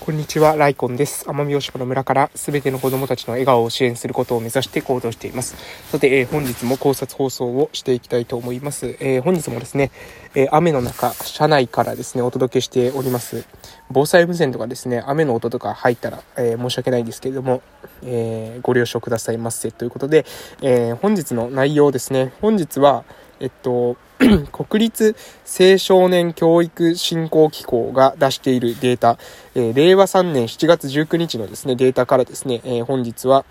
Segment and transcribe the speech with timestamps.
[0.00, 1.26] こんにちは、ライコンです。
[1.28, 5.56] 奄美大島の村からすべての子供たちの笑顔を支援することを目指して行動しています。
[5.92, 8.96] さて、えー、本日も考察放送をしていきたいと思います。
[8.98, 9.90] えー、本日もですね、
[10.34, 13.44] えー、雨の中、車内からですね、お届けしております。
[13.90, 17.60] 防災無線とかですね、雨の音とか入ったら、え申し訳ないんですけれども、
[18.02, 19.70] えご了承くださいませ。
[19.70, 20.24] ということで、
[20.62, 23.04] え本日の内容ですね、本日は、
[23.40, 23.96] えっと、
[24.52, 25.16] 国立
[25.46, 29.18] 青少年教育振興機構が出しているデータ、
[29.54, 33.46] えー、令和3年7月19日のですね、データからですね、えー、本日は、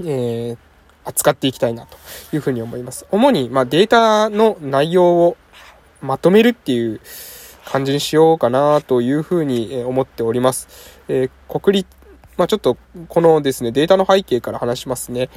[0.00, 0.58] えー、
[1.04, 1.96] 扱っていきたいなと
[2.34, 3.06] いうふうに思います。
[3.10, 5.36] 主に、まあ、データの内容を
[6.02, 7.00] まとめるっていう
[7.64, 10.68] 感じにしようかなというふうに思っております。
[11.08, 11.88] えー、国立、
[12.36, 12.76] まあ、ちょっと
[13.08, 15.30] このですね、データの背景から話しますね。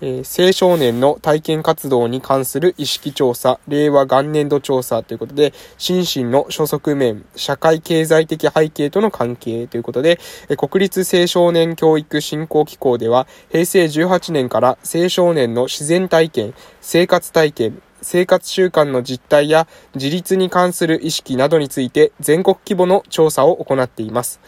[0.00, 10.18] えー、青少年の体験活動に関する意識調査、令和元年度調査ということで、心身の所属面、社会経済的背景との関係ということで、
[10.48, 24.40] えー、国立青少年教育振興機構では、平成18年から青少年の自然体験、生活体験、生活習慣の実態や自立に関する意識などについて全国規模の調査を行っています。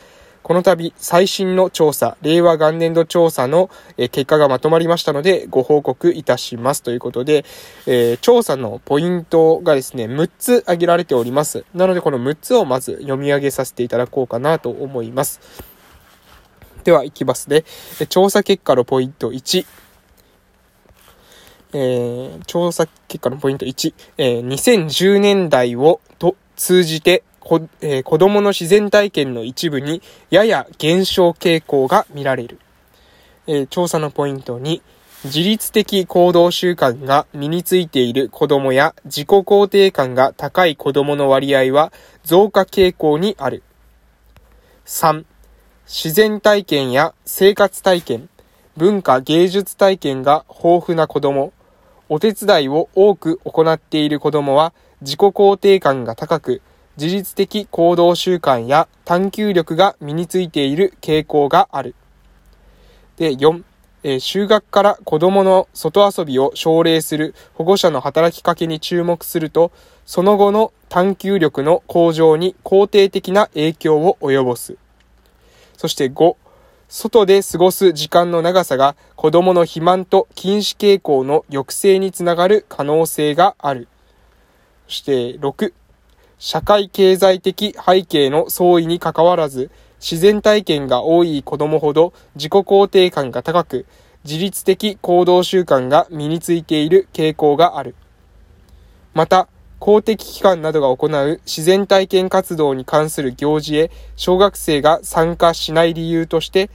[0.42, 7.44] この度、最新の調査、令和元年度調査の結果がまとまりましたので、ご報告いたしますということで、
[7.86, 11.64] えー、調査のポイントがですね、6つ挙げられております。
[11.74, 15.40] なので、この6つをまず読み上げさせていただこうかなと思います。
[16.84, 17.64] では、いきますね。
[18.08, 19.66] 調査結果のポイント1。
[21.72, 32.58] えー、調査結果のポイント1、えー、2010年代をと通じてこ、えー、子供の自然体験の一部にやや減少傾向が見られる。
[33.46, 34.82] えー、調査のポイントに、
[35.24, 43.64] 自律的行動習慣が身についている子供や自己肯定感が高い子供の割合は増加傾向にある。
[44.86, 45.24] 3.
[45.86, 48.28] 自然体験や生活体験、
[48.76, 51.52] 文化芸術体験が豊富な子供、
[52.08, 56.62] お手伝いを多く行っている子供は自己肯定感が高く、
[57.00, 61.94] 自律的行動習慣や探求力が身についている傾向がある。
[63.16, 63.62] で、4、
[64.02, 69.70] えー、就学から子供の外遊びを奨励する保護者の働きかけに注目すると、
[70.06, 74.76] その後の探求力の向上に肯定的な影響を及ぼす。
[75.76, 76.34] そして5、
[76.88, 83.86] 外で過ごす時間の長さが子供の肥満と禁止傾向の抑制につながる可能性がある。
[84.88, 85.72] そして6、
[86.38, 93.86] 社会経済的背景の相違にかかわらず、自然体験が多い子供ほど自己肯定感が高く、
[94.24, 97.96] 自律的行動習慣が身についている傾向がある。
[99.14, 99.48] また、
[99.80, 106.70] 公的機関などが行う自然体験活動に関する行事へ小学生が参加しない理由として、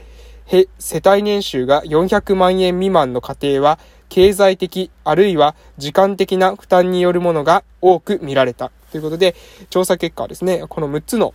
[0.77, 8.71] 世帯年収が400万円未満の家庭は経済的あるいは時間的な負担によるものが多く見られた。
[8.93, 9.35] ということで、
[9.71, 11.33] 調査結果はですね、この6つの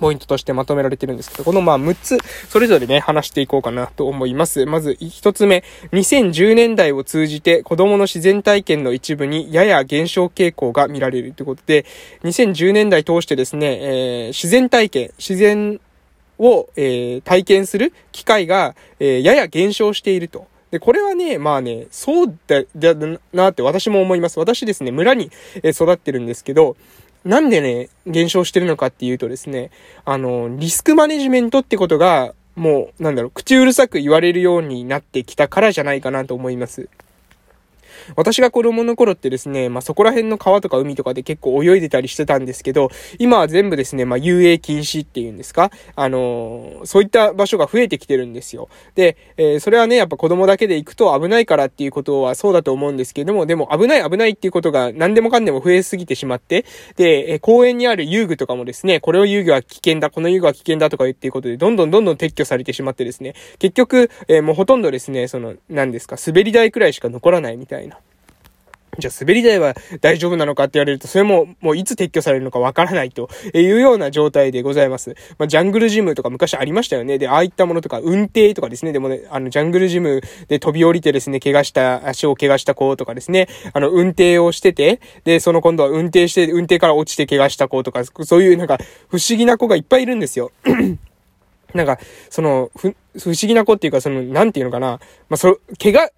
[0.00, 2.18] ポイントとしてまとめられてるんですけど、このまあ6つ、
[2.48, 4.66] それぞれね、話していこうかなと思います。
[4.66, 11.86] まず1つ目、2010年代を通じて子供の自然体験の一部にやや減少傾向が見られるということで、
[12.24, 15.80] 2010年代通してですね、えー、自然体験、自然
[16.40, 20.48] を、えー、体験する機会が、えー、やや減少していると。
[20.74, 22.94] で、これはね、まあね、そうだ、だ
[23.32, 24.40] なって私も思います。
[24.40, 25.30] 私ですね、村に
[25.62, 26.76] 育ってるんですけど、
[27.24, 29.70] なんでね、減少してるのかっていうとですね、
[30.04, 36.88] あの、リスクマネジメントってことが、もう、なんだろう、口うるさく言われるようになってきたからじゃないかなと思います。
[38.16, 45.70] 私が子供の頃ってですね、まあ、そこら辺の川とか海とかで結構泳いでたりしてたんですけど、今は全部ですね、まあ、遊泳禁止っていうんですか？
[45.96, 48.68] あのー、そういった場所が増えてきてるんですよ。
[48.94, 56.64] で、えー、それはね、やっぱ子供だけで行くと危ないからっていうことはそうだと思うんですけども、でも危ない危ないっていうことが何でもかんでも増えすぎてしまって、
[56.96, 67.93] で、え、公園にある遊具とかもですね、これを遊具は危険だ、この遊具は危険だとか言っていうことで、どんどんどんどん撤去されてしまってですね、結局、えー、もうほとんどですね、その、何ですか、滑り台くらいしか残らないみたいな。
[68.98, 75.16] じゃあ滑り台は大丈夫なのかって言われると、それももういつ撤去されるのかわからないというような状態でございます。
[75.38, 77.18] まあ、ジャングルジムとか昔ありましたよね。
[77.18, 78.92] で、ああいったものとか、運転とかですね。
[78.92, 90.52] でもね、あの、ジャングルジムで飛び降りてですね、怪我した、足を怪我した子とかですね、あの、運転をしてて、で、その今度は運転して、運転から落ちて怪我した子とか、そういうなんか、不思議な子がいっぱいいるんですよ。
[91.74, 91.98] なんか、
[92.30, 95.00] その、ふ、不思議な子っていうか、その、なんていうのかな。
[95.28, 96.08] まあ、そ、怪我、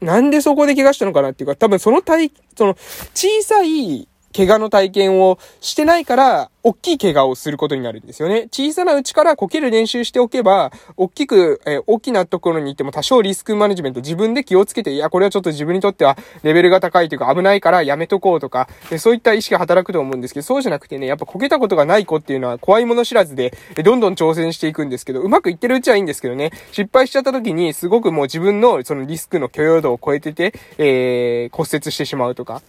[0.00, 2.76] なんでそこで怪我したのかなっていうか、多分その体、その、
[3.14, 8.48] 小さい怪我の体験をしてないから、大きい怪我をすることになるんですよね。
[8.50, 32.60] 小さなうちからこける練習しておけば、大きく、えー、大きなところに行っても多少リスクマネジメント自分で気をつけて、いや、これはちょっと自分にとってはレベルが高いというか危ないからやめとこうとか、えそういった意識が働くと思うんですけど、そうじゃなくてね、やっぱこけたことがない子っていうのは怖いもの知らずで、えどんどん挑戦していくんですけど、うまくいってるうちはいいんですけどね、失敗しちゃった時にすごくもう自分のそのリスクの許容度を超えてて、えー、骨折してしまうとか、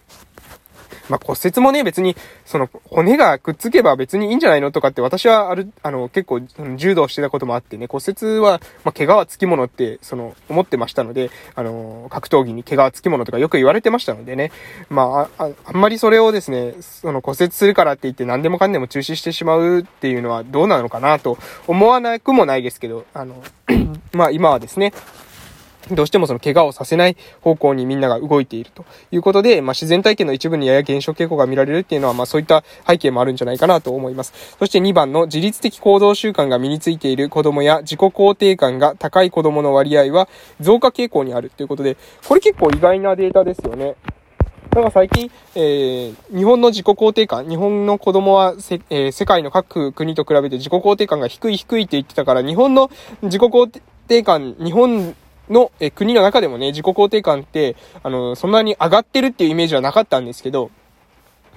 [1.10, 2.16] まあ、骨折もね、別に、
[2.46, 6.42] その、骨がくっつけば別にいいんじゃないのとかって私はある、あの、結構、
[6.76, 14.52] 柔道してたこともあってね、骨折は、まあ、怪我はつきものって、その、思ってましたので、あの、格闘技に怪我はつきものとかよく言われてましたのでね、
[14.90, 21.38] まあ、あ、あんまりそれをですね、その骨折するからって言って何でもかんでも中止してしまうっていうのはどうなのかなと
[21.68, 23.44] 思わなくもないですけど、あの、
[24.14, 24.94] まあ、今はですね、
[25.92, 34.34] どうしてもその怪我をさせない方向にみんなが動いているということで、まあ、自然体験の一部にやや減少傾向が見られるっていうのは、まあ、そういった背景もあるんじゃないかなと思います。
[34.60, 40.28] そして2番の自律的行動習慣が身についている子供や自己肯定感が高い子供の割合は
[40.60, 41.98] 増加傾向にあるということで、
[42.28, 43.96] これ結構意外なデータですよね。
[44.78, 52.92] だから最近、えー、日本の自己肯定感、日本の子供はせ、えー、世界の各国と比べて自己肯定感が低い低いって言ってたから、日本の
[53.24, 55.16] 自己肯定感、日本
[55.50, 60.72] の、え国の中でもね、自己肯定感って、あの、そんなに上がってるっていうイメージはなかったんですけど、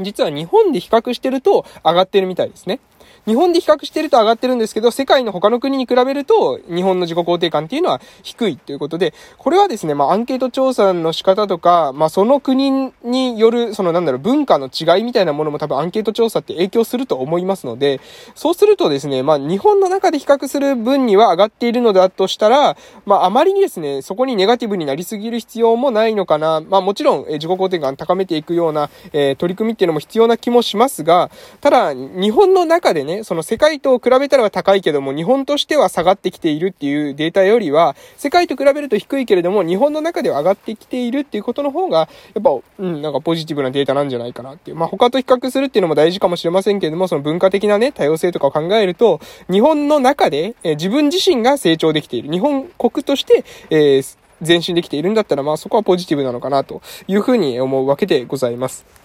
[0.01, 2.81] 実は日本で比較してると上がってるみたいですね。
[3.27, 18.01] 日本で比較してると上がってるんですけど、世界の他の国に比べると、日本の自己肯定感っていうのは低いということで、これはですね、まあ、アンケート調査の仕方とか、まあ、その国による、そのなんだろう、文化の違いみたいなものも多分アンケート調査って影響すると思いますので、
[18.35, 22.77] そうするとですね、まあ、日本の中で比較する分には上がっているのだとしたら、
[23.07, 26.61] まあ、あまりにですね、そこにネガティブになりすぎる必要もないのかな。
[26.61, 31.31] まあ、もちろん、え自己肯定感高めていくような、えー、取り組みっていうのも必要な気もしますが、
[31.61, 44.77] ただ、日本の中ででね、その世界と比べたら高いけども、日本としては下がってきているっていうデータよりは、世界と比べると低いけれども、日本の中では上がってきているっていうことの方が、やっぱ、うん、なんかポジティブなデータなんじゃないかなっていう。
[44.77, 49.21] まあ、他と比較するっていうのも大事かもしれませんけれども、その文化的なね、多様性とかを考えると、
[49.51, 52.31] 日本の中で、え自分自身が成長できている。
[52.31, 59.00] 日本国として、えー、前進できているんだったら、まあそこはポジティブなのかなというふうに思うわけでございます。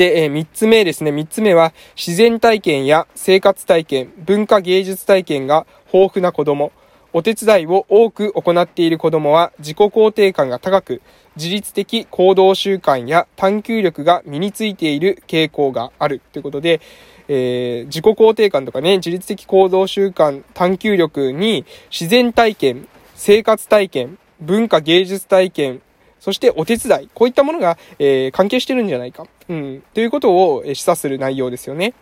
[0.00, 1.10] で、えー、3つ目ですね。
[1.10, 6.72] 3つ目は、自然体験や生活体験、文化芸術体験が豊富な子供。
[7.12, 11.02] お手伝いを多く行っている子供は自己肯定感が高く、
[11.36, 16.80] 自律的行動習慣や探求力が身についている傾向があるということで、
[17.28, 25.82] えー、自己肯定感とかね、自律的行動習慣、探求力に自然体験、生活体験、文化芸術体験、
[26.20, 29.26] そしてお手伝い、こういったものが、えー、関係してるんじゃないか。
[29.48, 29.82] うん。
[29.94, 31.94] ということを示唆する内容ですよね。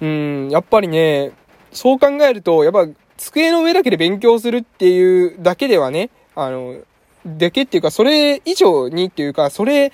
[0.00, 1.32] うん、やっぱりね、
[1.72, 2.86] そう考えると、やっぱ
[3.16, 6.76] 机の上だけで勉強するっていうだけではね、あの、
[7.26, 9.92] だけっていうか、それ以上にっていうか、それ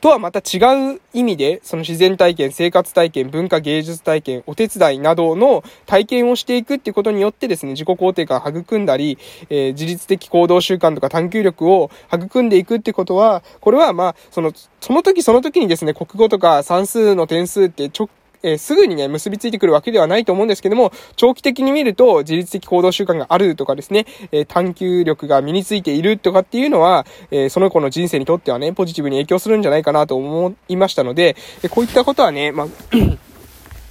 [0.00, 18.08] とはまた違う意味で、その自然体験、生活体験、文化芸術体験、お手伝いなどの体験をしていくっていうことによってですね、自己肯定感を育んだり、えー、自律的行動習慣とか探求力を育んでいくってことは、これはまあ、その、その時その時にですね、国語とか算数の点数って直
[18.42, 32.66] えー、すぐにね、結びついてくるわけではないと思うんですけども、長期的に見ると、自律的行動習慣があるとかですね、えー、探求力が身についているとかっていうのは、えー、その子の人生にとってはね、ポジティブに影響するんじゃないかなと思いましたので、えこういったことはね、まあ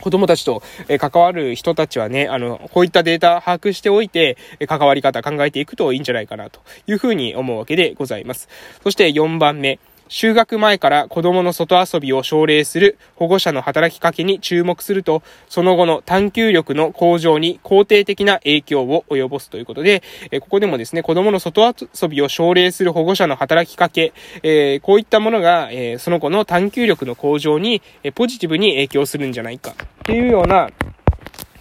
[0.05, 0.61] 子供たちと
[0.99, 8.47] 関わる人たちはね、あの、こういったデータ把握しておいて、関わり方考えていくといいんじゃないかなというふうに思うわけでございます。
[8.83, 9.79] そして4番目。
[10.07, 30.69] 就学前から子供の外遊びを奨励する保護者の働きかけに注目すると、その後の探求力の向上に肯定的な影響を及ぼすということで、えここでもですね、子供の外遊びを奨励する保護者の働きかけ、えー、こういったものが、えー、その子の探求力の向上に、えポジティブに影響するんじゃないかっていうような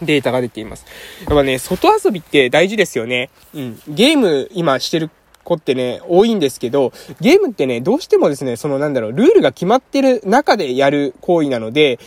[0.02, 0.86] データが出ています。
[1.26, 3.30] やっぱね、外遊びって大事ですよね。
[3.54, 3.80] うん。
[3.88, 5.10] ゲーム今してる
[5.44, 11.98] 子ってね、多いんですけど、ゲームってね、どうしてもですね、そのなんだろう、ルールが決まってる中でやる行為なので、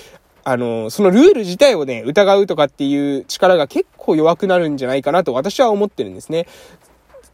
[0.44, 6.48] あの、そのルール自体をね、疑うとかっていう力が結構弱くなるんじゃないかなと私は思ってるんですね。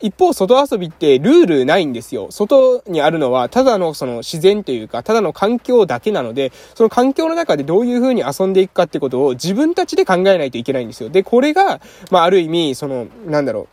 [0.04, 2.28] 一方、外遊びってルールないんですよ。
[2.30, 11.10] 外にあるのは、ただのその自然というか、ただの環境だけなので、その環境の中でどういう風に遊んでいくかってことを自分たちで考えないといけないんですよ。
[11.10, 11.80] で、これが、
[12.12, 13.68] まあ、ある意味、その、なんだろう、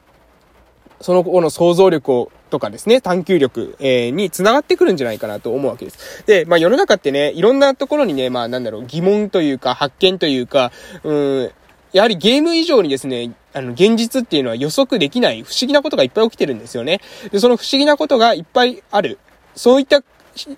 [1.01, 6.25] その子の想像力をとかですね、探求力、えー、に繋がってくるんじゃないかなと思うわけです。
[6.27, 10.73] で、まあ世の中ってね、いろんなところにね、まあなんだろう、疑問というか、発見というか、
[11.05, 11.51] うん、
[11.93, 17.01] やはりゲーム以上にですね、あの、現実っていうのは予測できない不思議なことがいっぱい起きてるんですよね。
[17.31, 19.19] で、その不思議なことがいっぱいある。
[19.55, 20.03] そういった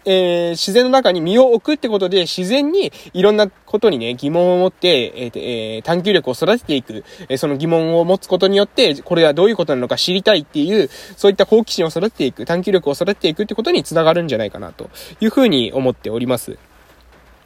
[0.04, 16.58] えー、自然の中に身を置くってことで、自然にいろんなことにね、疑問を持って、えーえー、探求力を育てていく、え、その疑問を持つことによって、これはどういうことなのか知りたいっていう、そういった好奇心を育てていく、探求力を育てていくってことにつながるんじゃないかな、というふうに思っております。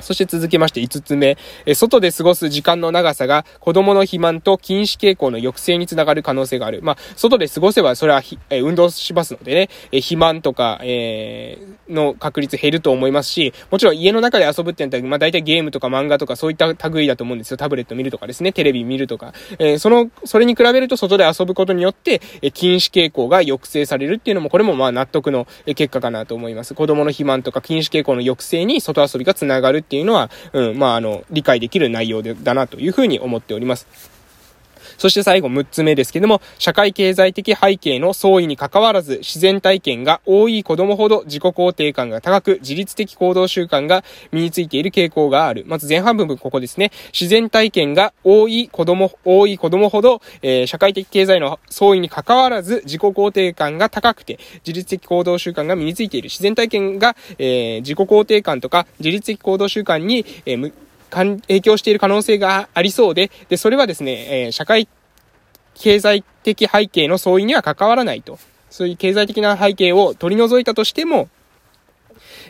[0.00, 1.36] そして続きまして5つ目、
[1.74, 6.80] 外で過ごす時間の長さが子供の肥満と禁止傾向の抑制につながる可能性がある。
[6.82, 17.56] まあ、外で過ごせばそれはえ運動しますのでね、え肥満とか、えー、の確率減ると思いますし、もちろん家の中で遊ぶってなったら、まあ大体ゲームとか漫画とかそういった類だと思うんですよ。
[17.56, 19.32] タブレット見るとかですね、テレビ見るとか。
[19.58, 26.74] えー、その、それに比べると外で遊ぶことによって、え禁止傾向が抑制されるっていうのも、これもまあ納得の結果かなと思います。
[26.74, 34.15] 子供の肥満とか禁止傾向の抑制に外遊びがつながるっていうのは、うん、まあ、あの、理解できる内容で、だなというふうに思っております。
[34.98, 45.64] そして最後6つ目ですけども、社会経済的背景の相違に関わらず、自然体験が多い子供ほど自己肯定感が高く、自律的行動習慣が身についている傾向がある。
[45.66, 46.90] まず前半部分ここですね。
[47.12, 56.26] 自然体験が多い子供、多い子供ほど、えー、社会的経済の相違に関わらず、自己肯定感が高くて、自律的行動習慣が身についている。
[56.26, 60.72] 自然体験が、えー、自己肯定感とか、自律的行動習慣に、えー
[61.10, 64.88] 影響している可能性がありそうで、で、それはですね、えー、社会
[65.74, 68.38] 経済的背景の相違には関わらないと。
[68.70, 71.28] そういう経済的な背景を取り除いたとしても、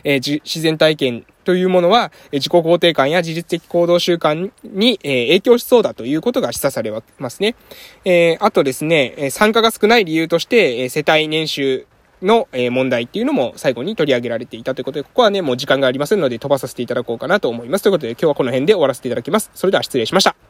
[0.03, 7.55] えー、自然体験というものは、自己肯定感や自律的行動習慣に、えー、影響しそうだということが示唆されますね。
[8.03, 11.85] えー、あとですね、参加が少ない理由として、世帯年収
[12.21, 17.83] の、え問題っていうのも最後に取り上げられていたということで、ここはね、もう時間がありませんので飛ばさせていただこうかなと思います。
[17.83, 19.51] ということで今日はこの辺で終わらせていただきます。
[19.53, 20.37] それでは失礼しました。